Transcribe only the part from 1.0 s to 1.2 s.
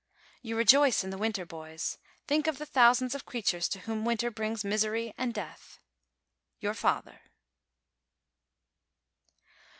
in the